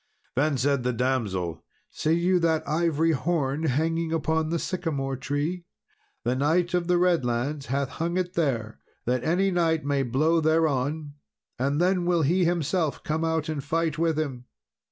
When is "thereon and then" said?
10.41-12.05